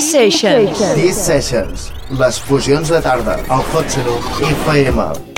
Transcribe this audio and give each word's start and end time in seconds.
Sessions. 0.00 0.94
These 0.94 1.16
Sessions. 1.16 1.92
Les 2.18 2.40
fusions 2.40 2.88
de 2.88 3.00
tarda. 3.02 3.38
Al 3.48 3.64
Hot 3.72 3.88
Saloon 3.88 4.22
FM. 4.40 5.31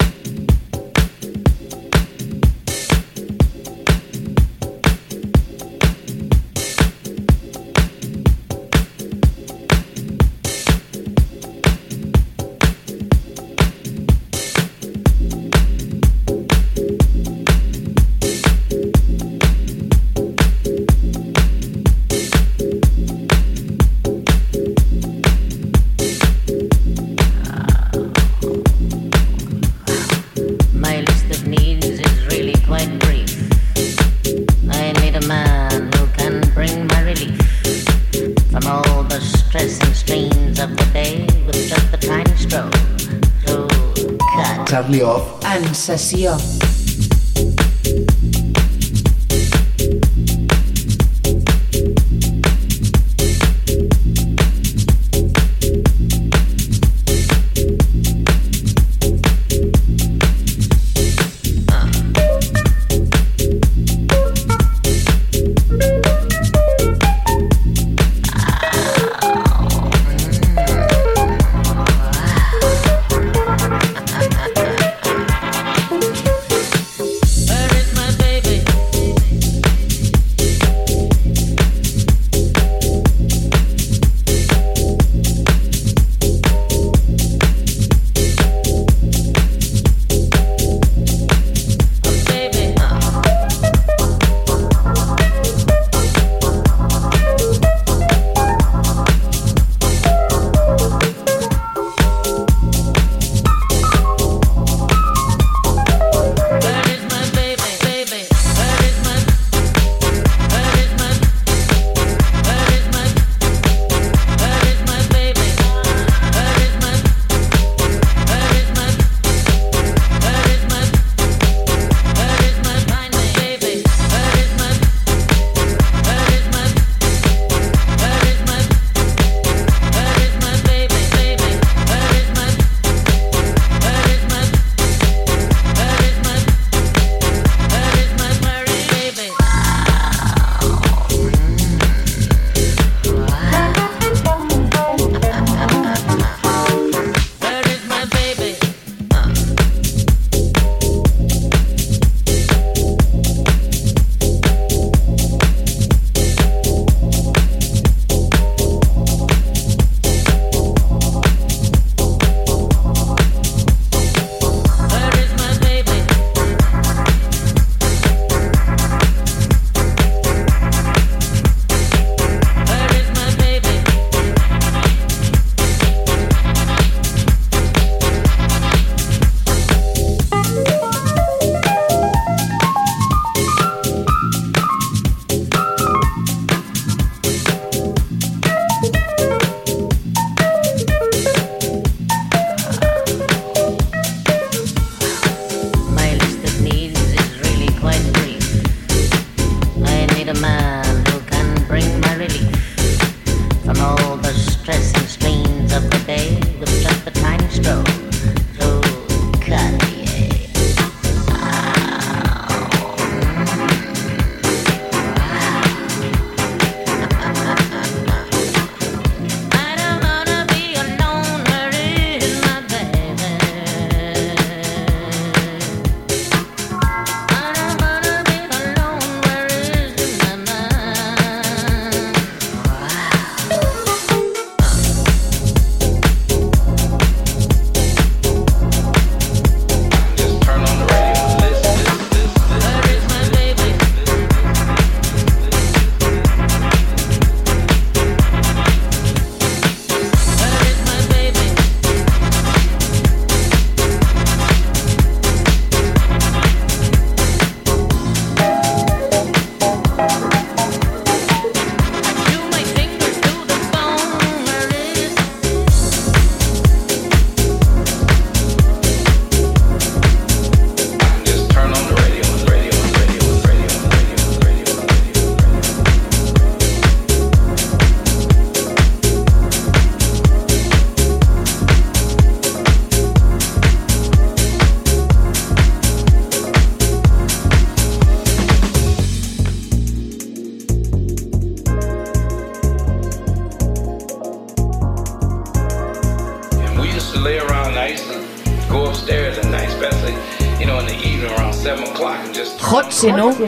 Sessió. 45.85 46.54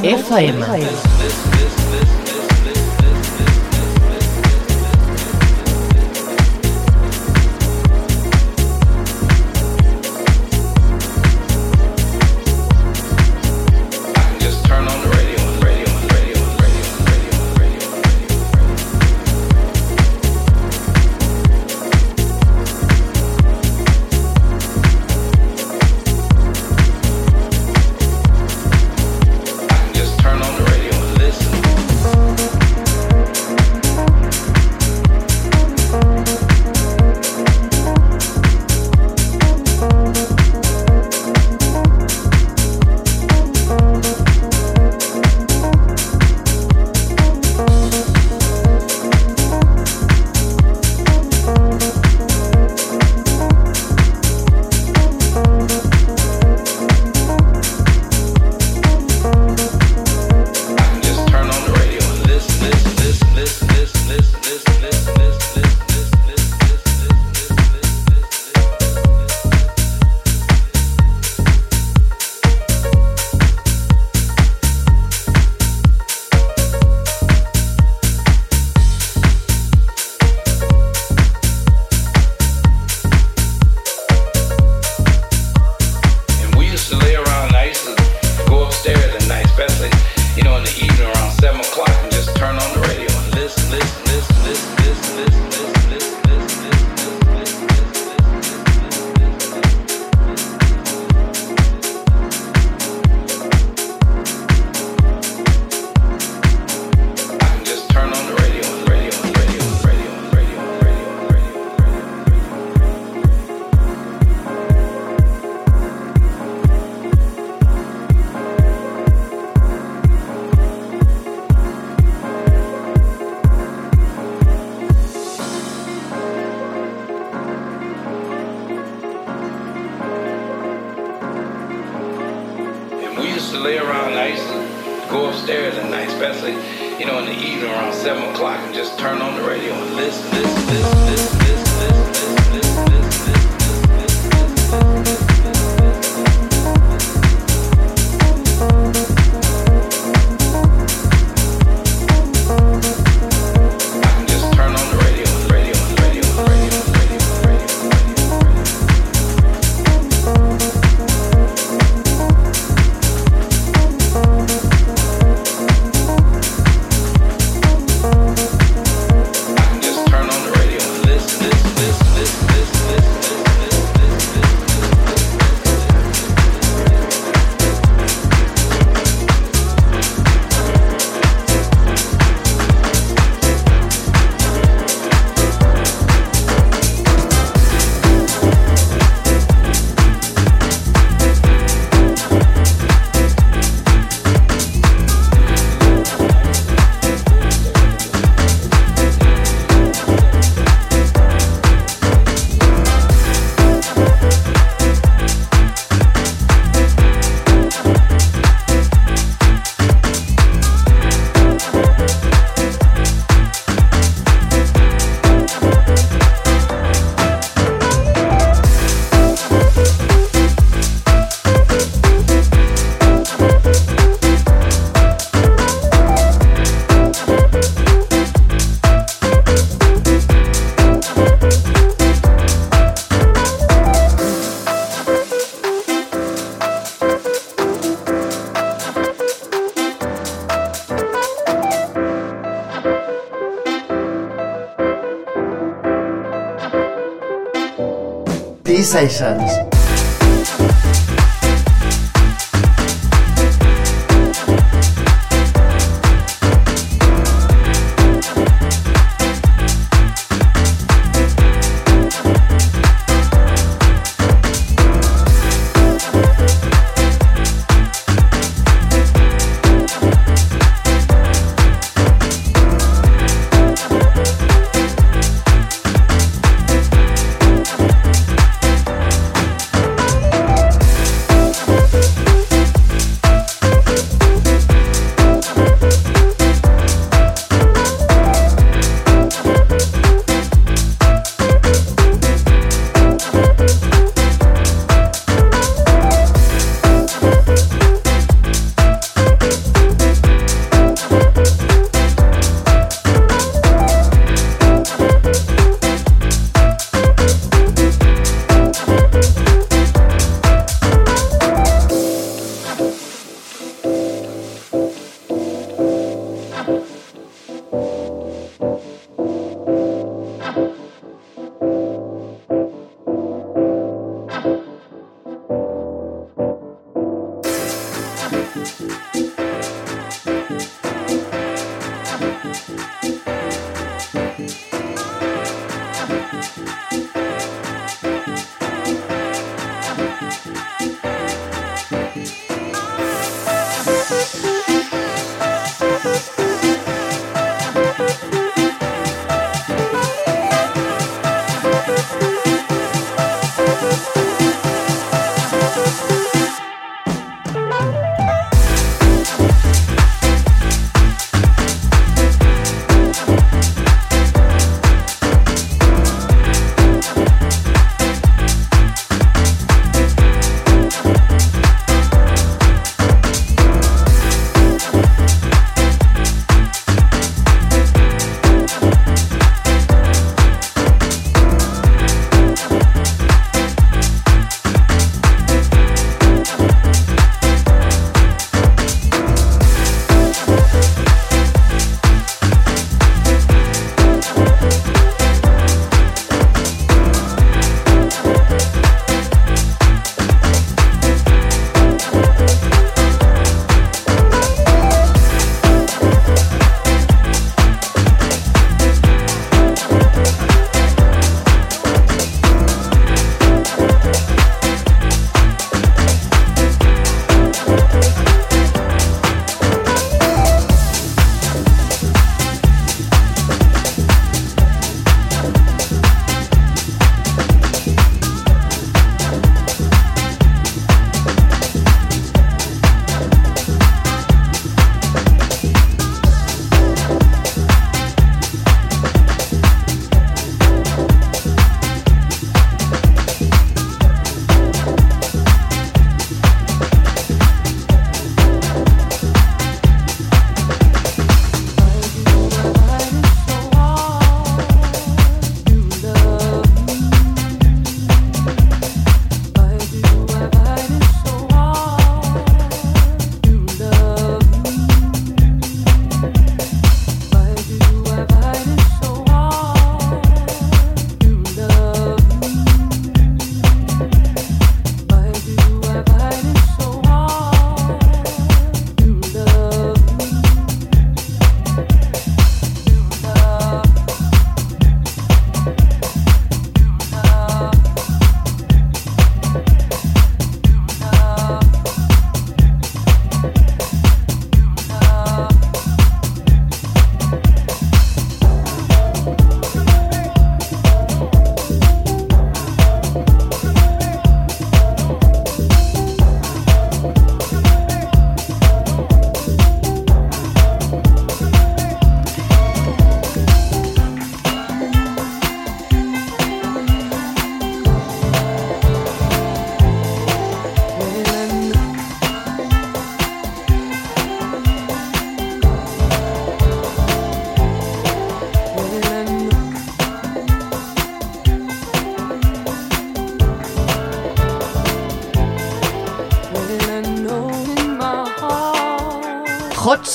FM. 0.02 0.60
FM. 0.62 1.05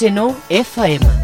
SNO 0.02 0.34
FM. 0.50 1.21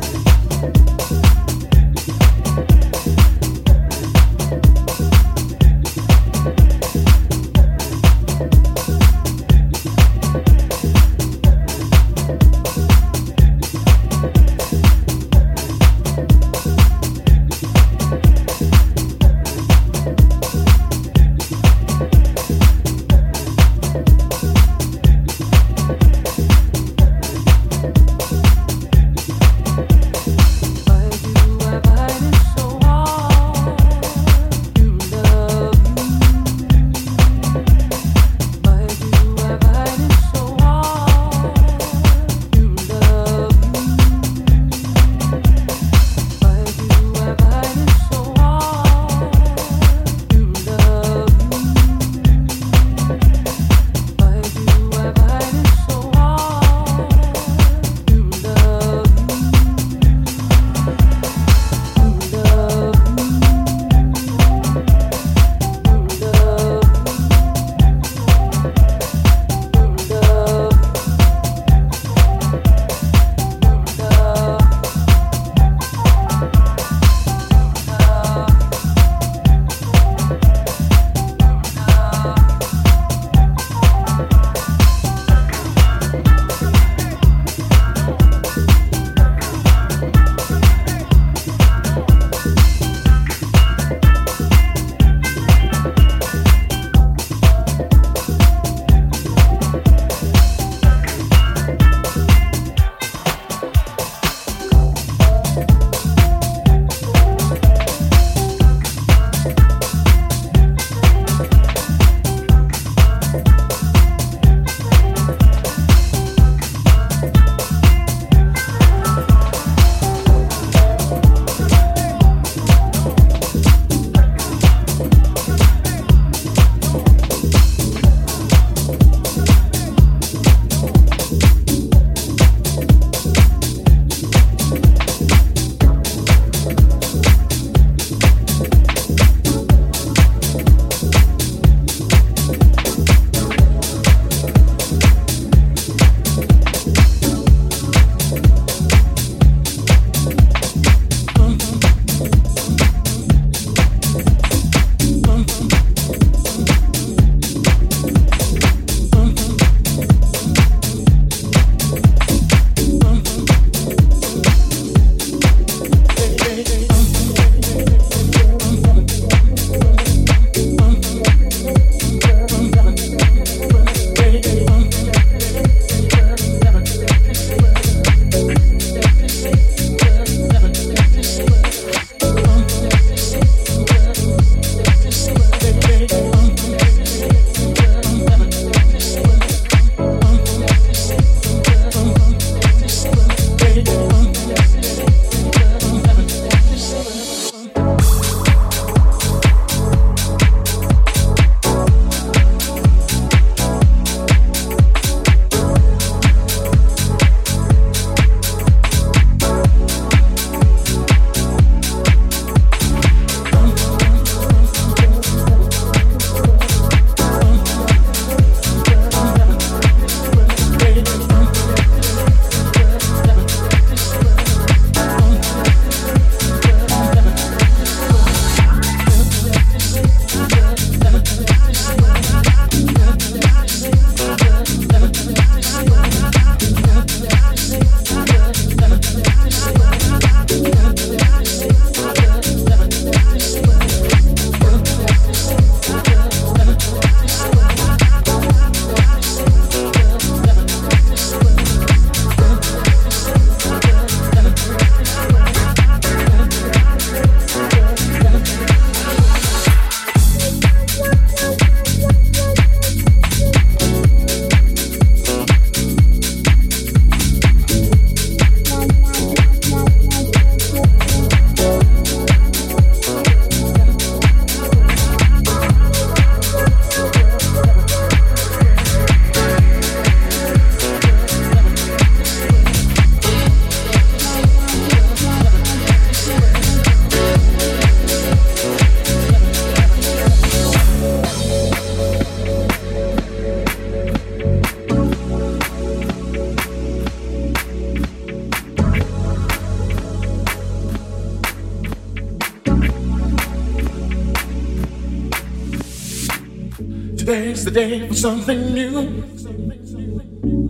The 307.68 307.74
day 307.74 308.08
for 308.08 308.14
something 308.14 308.74
new. 308.74 309.24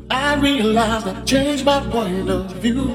I 0.10 0.34
realize 0.36 1.06
I've 1.06 1.26
changed 1.28 1.64
my 1.64 1.80
point 1.92 2.28
of 2.28 2.52
view. 2.56 2.86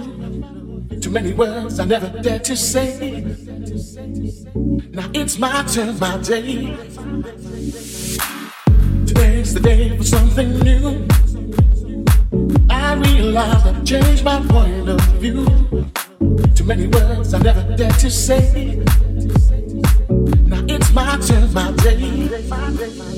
Too 1.00 1.10
many 1.10 1.32
words 1.32 1.78
I 1.78 1.84
never 1.84 2.08
dared 2.20 2.42
to 2.44 2.56
say. 2.56 3.22
Now 4.90 5.08
it's 5.14 5.38
my 5.38 5.62
turn, 5.72 6.00
my 6.00 6.16
day. 6.18 6.76
Today's 9.06 9.54
the 9.54 9.60
day 9.62 9.96
for 9.96 10.04
something 10.04 10.50
new. 10.58 11.06
I 12.70 12.94
realize 12.94 13.64
I've 13.66 13.84
changed 13.84 14.24
my 14.24 14.40
point 14.48 14.88
of 14.88 15.00
view. 15.22 15.46
Too 16.56 16.64
many 16.64 16.88
words 16.88 17.34
I 17.34 17.38
never 17.38 17.62
dared 17.76 17.98
to 18.00 18.10
say. 18.10 18.82
Now 20.50 20.64
it's 20.66 20.92
my 20.92 21.18
turn, 21.18 21.52
my 21.54 21.70
day. 21.86 23.11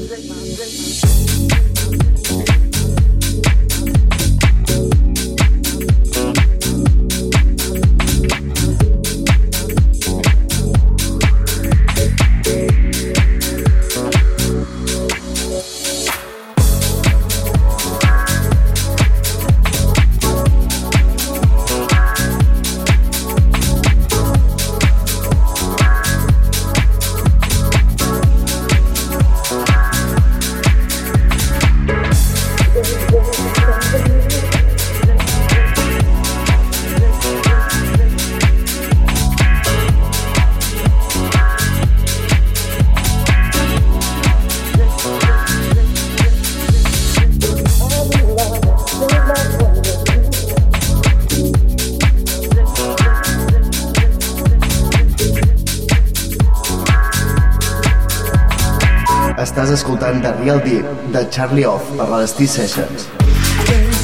Estàs 59.44 59.68
escoltant 59.74 60.22
The 60.22 60.30
Real 60.40 60.60
Deep 60.64 60.86
de 61.12 61.22
Charlie 61.30 61.66
Off 61.66 61.84
per 61.98 62.06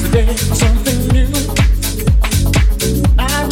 the 0.02 0.10
day 0.12 0.34
for 0.36 0.54
something 0.54 1.00
new. 1.14 1.30
I 3.18 3.48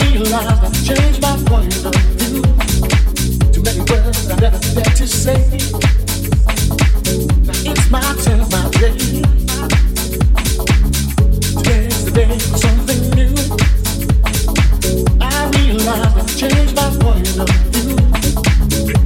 my 16.76 16.90
point 16.98 17.38
of 17.38 17.48
view. 17.72 17.96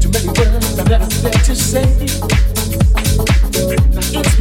Too 0.01 0.11
many 0.11 0.29
words 0.35 0.79
I 0.81 0.85
never 0.89 1.09
dared 1.23 1.45
to 1.45 1.55
say. 1.55 2.02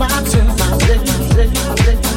My 0.02 0.08
turn, 0.08 0.48
my 0.48 0.78
day. 0.80 0.98
Today's 0.98 1.52
the 1.54 1.76
day 1.76 1.96
for 1.96 2.11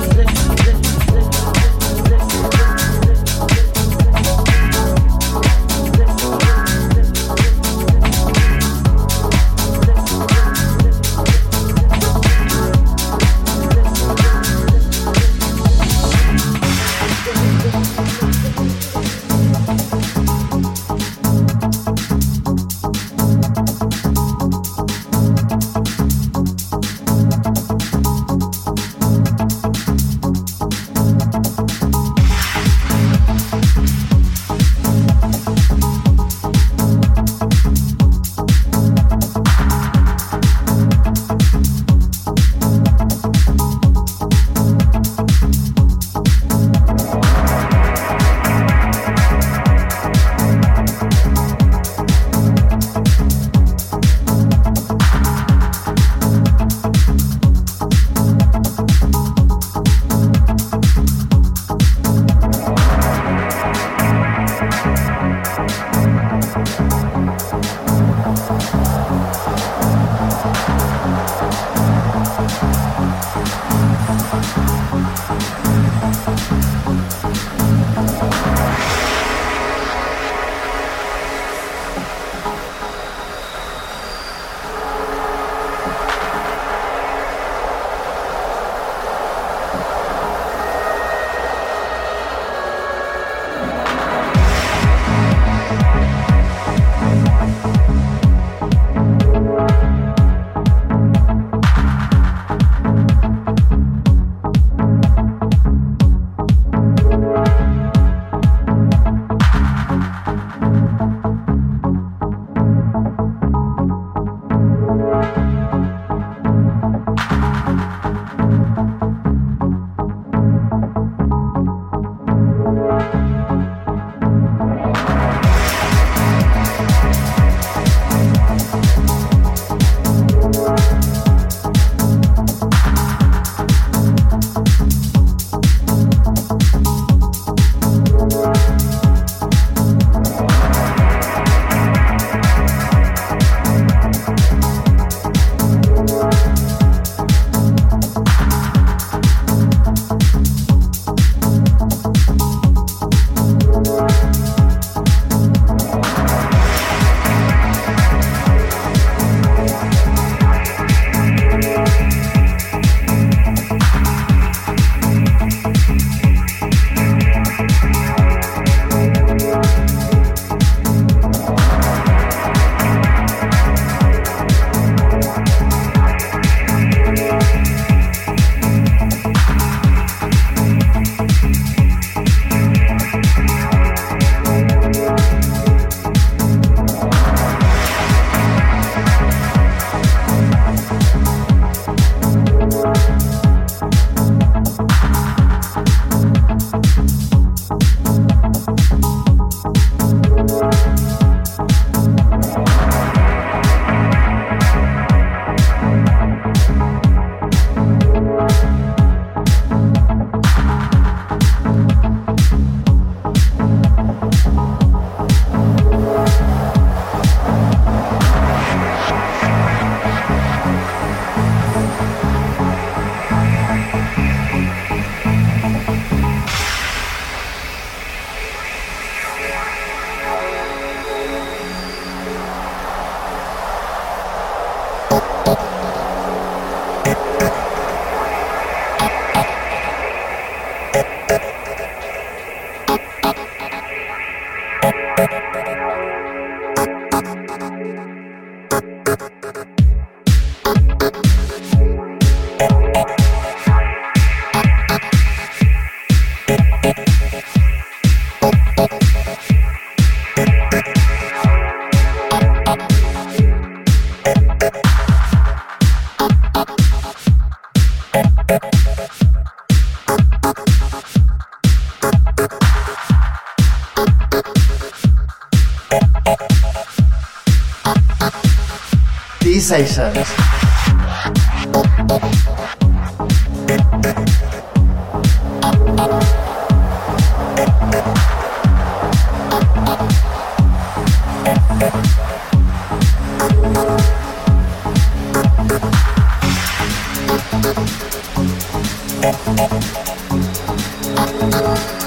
love. 301.51 302.04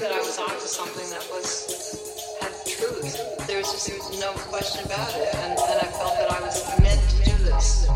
that 0.00 0.12
I 0.12 0.18
was 0.18 0.38
onto 0.38 0.66
something 0.66 1.08
that 1.10 1.26
was 1.30 2.36
had 2.40 2.52
truth. 2.66 3.46
There 3.46 3.58
was 3.58 3.72
just 3.72 3.86
there 3.88 3.96
was 3.96 4.20
no 4.20 4.32
question 4.50 4.84
about 4.84 5.14
it, 5.14 5.34
and, 5.34 5.58
and 5.58 5.80
I 5.80 5.86
felt 5.86 6.18
that 6.18 6.30
I 6.30 6.40
was 6.40 6.62
meant 6.80 7.00
to 7.00 7.16
do 7.24 7.36
this. 7.44 7.86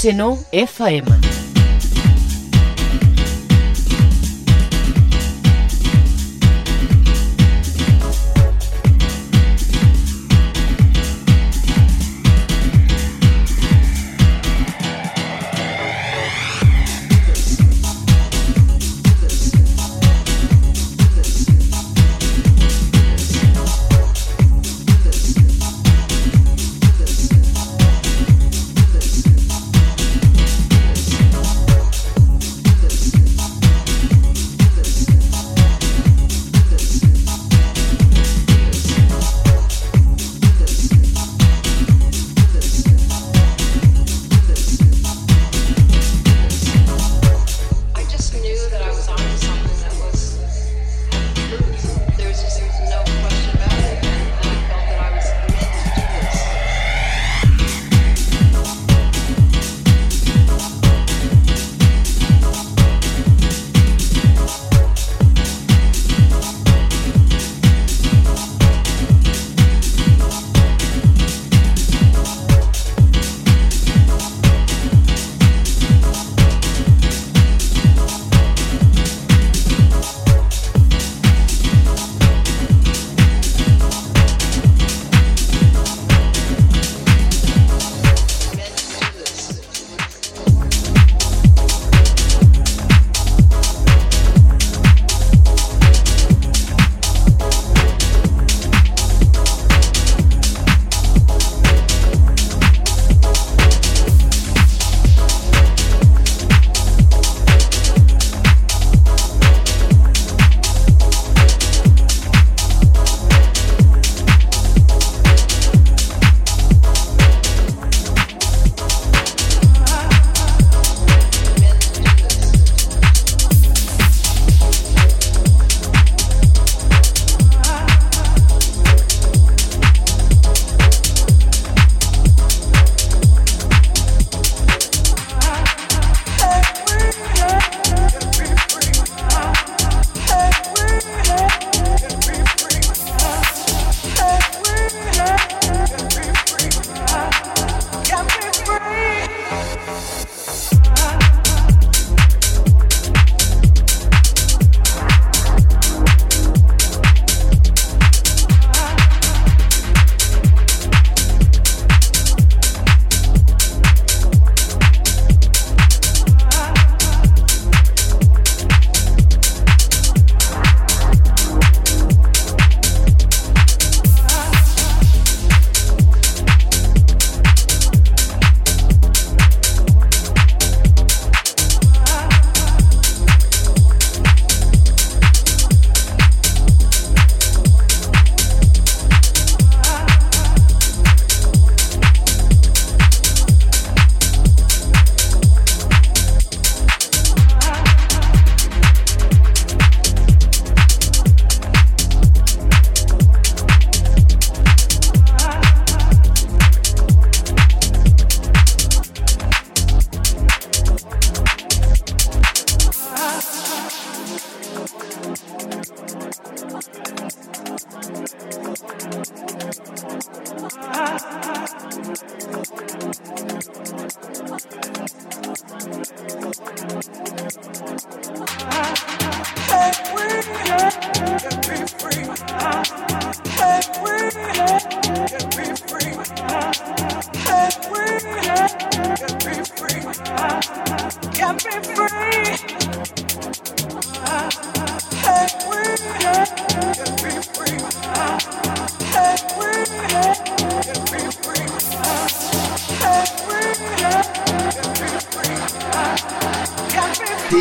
Senó 0.00 0.38
FM. 0.50 1.49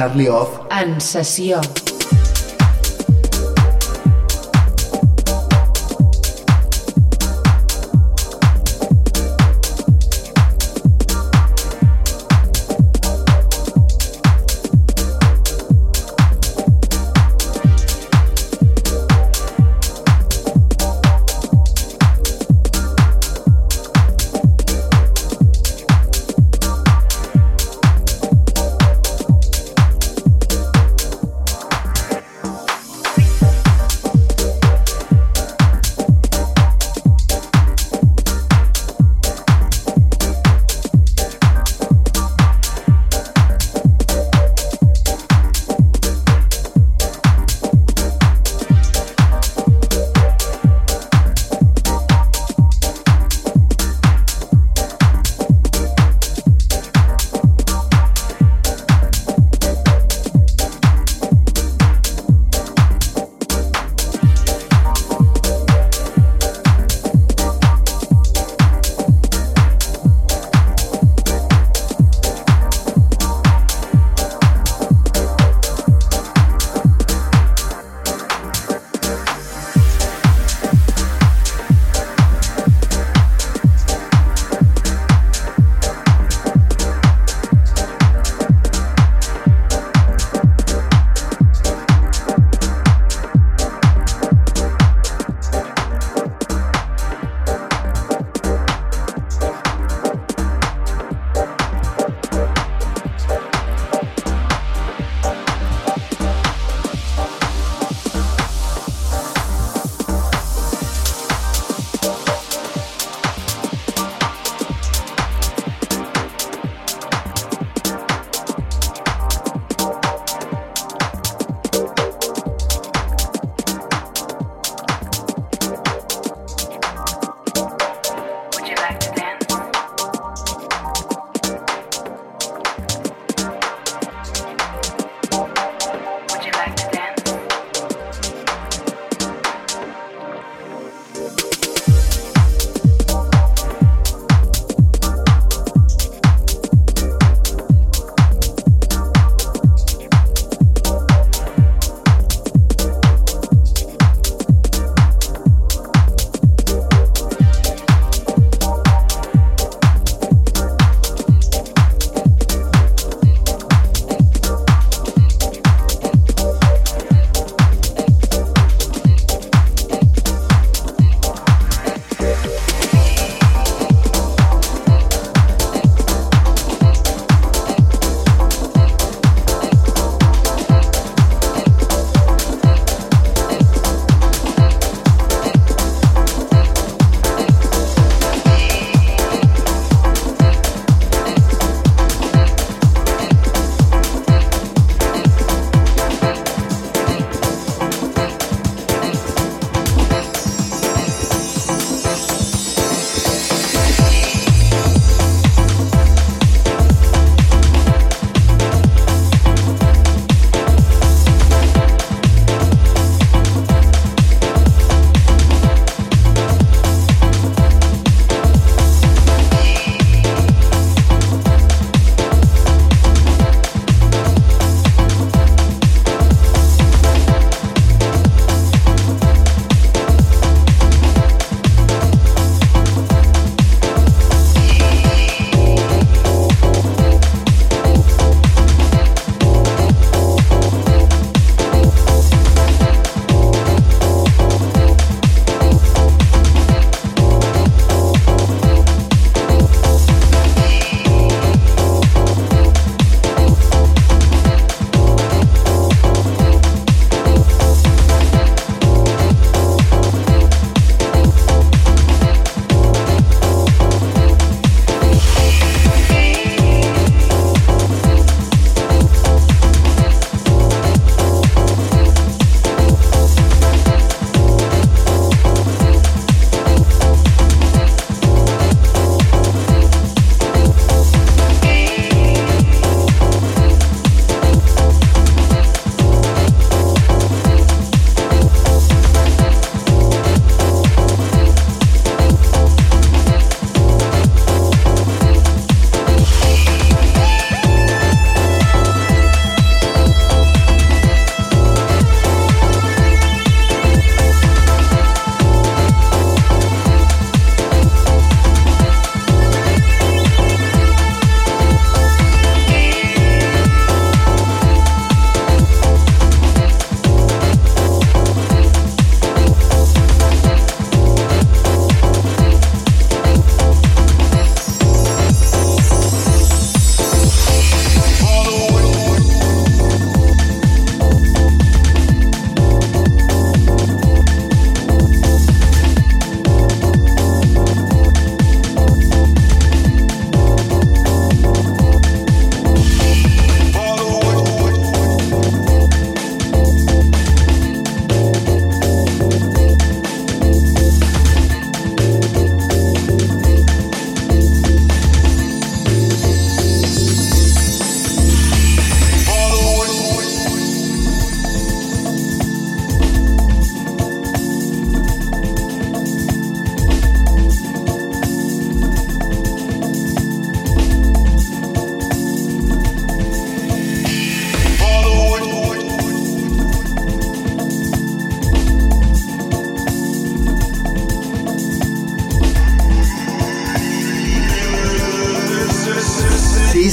Charlie 0.00 0.30
Off 0.30 0.60
en 0.70 0.98
sessió. 0.98 1.60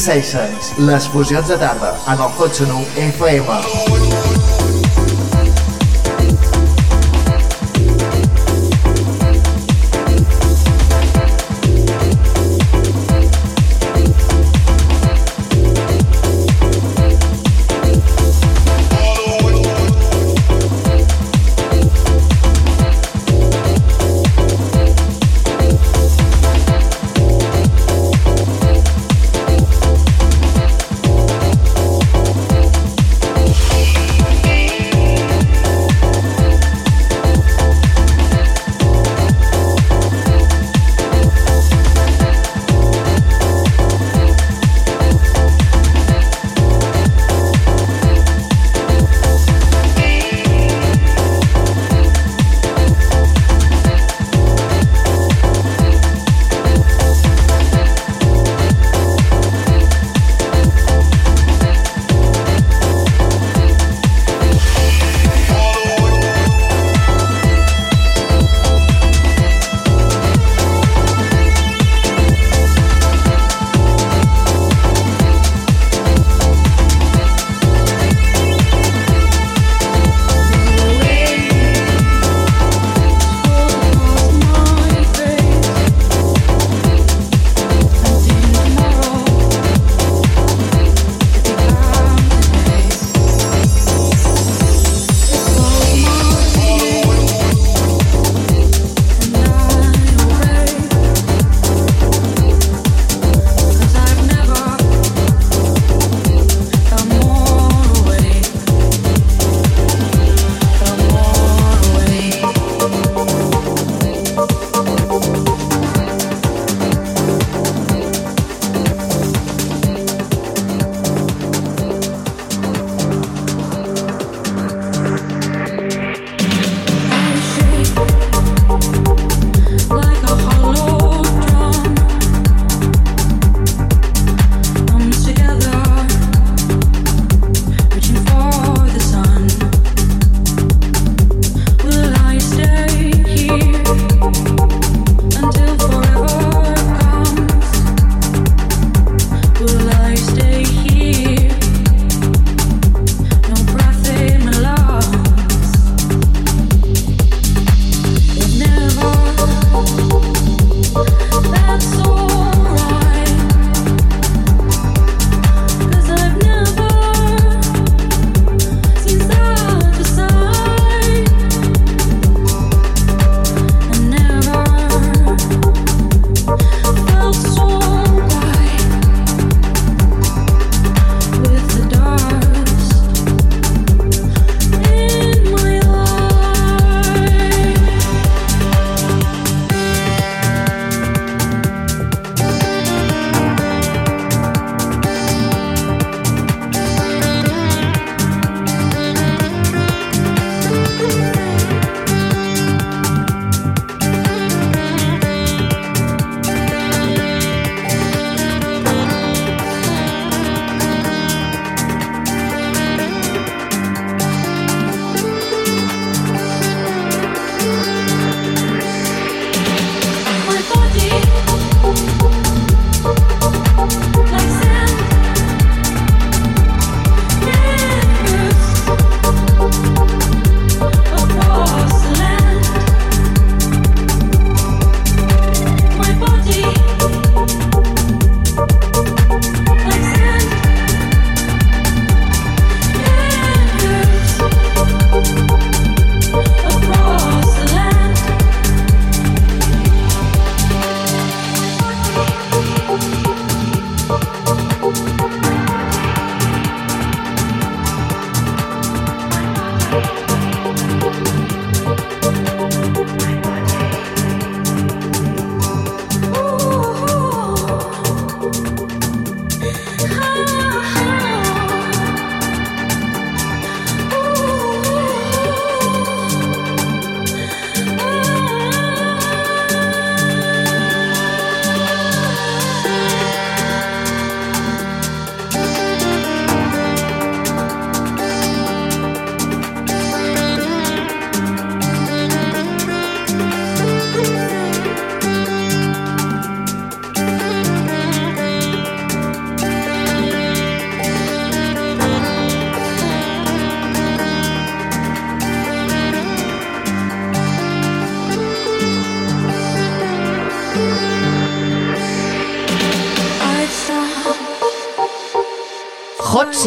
Sessions, 0.08 0.70
les 0.88 1.08
fusions 1.12 1.50
de 1.50 1.58
tarda, 1.60 1.92
en 2.08 2.24
el 2.24 2.32
Hot 2.40 2.62
FM. 2.96 4.27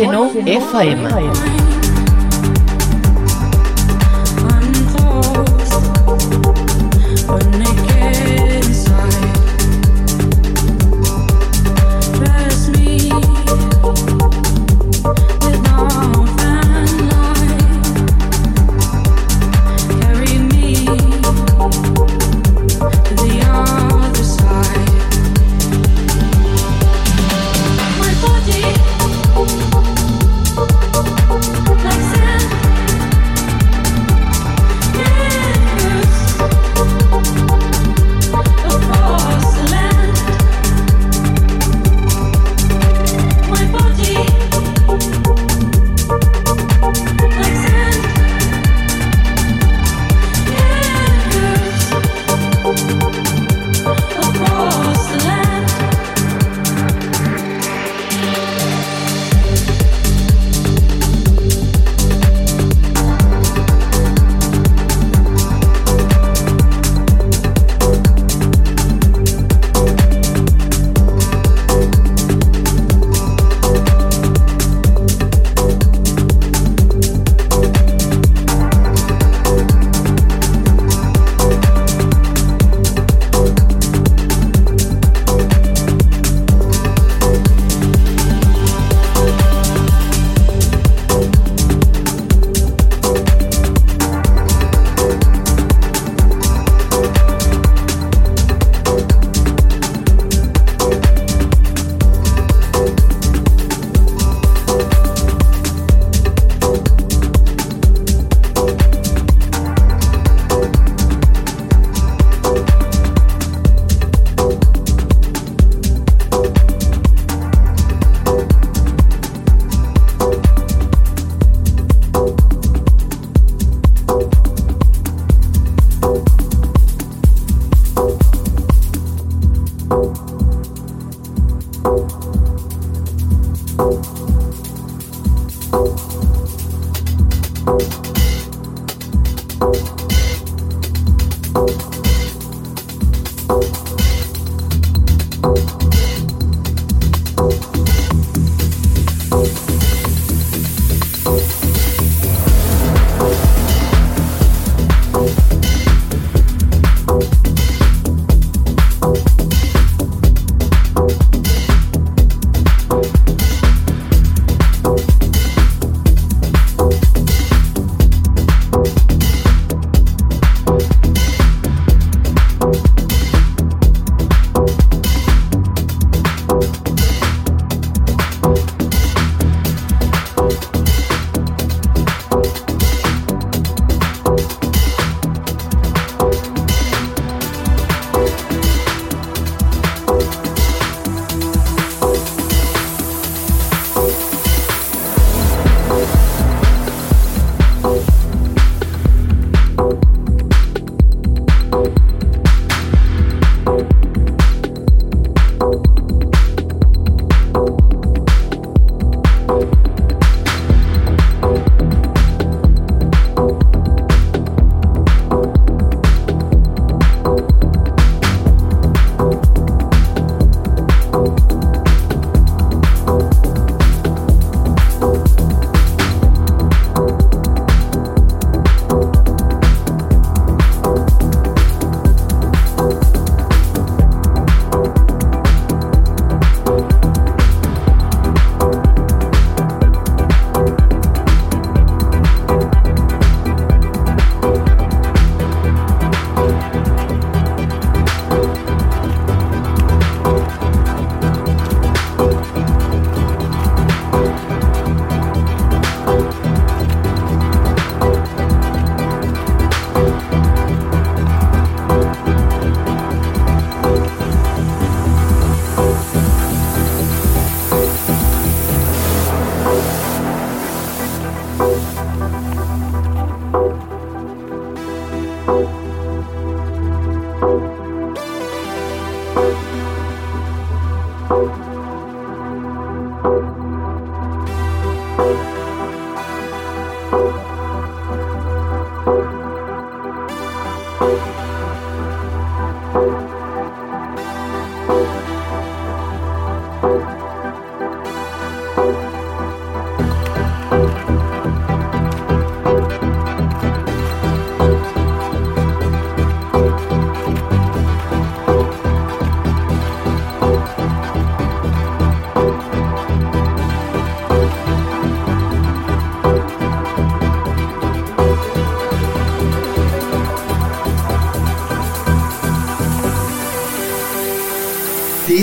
Xenon 0.01 0.31
FM. 0.47 1.05
FM. 1.05 1.61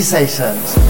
sessions 0.02 0.87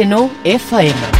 100.9 0.00 0.30
FM. 0.44 1.19